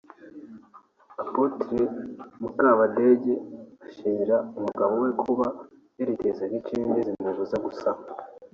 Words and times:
Apotre 1.23 1.79
Mukabadege 2.41 3.33
ushinjwa 3.87 4.37
n'umugabo 4.51 4.93
we 5.03 5.09
kuba 5.21 5.45
yaritezaga 5.99 6.53
inshinge 6.59 6.99
zimubuza 7.07 7.55
gusama 7.65 8.05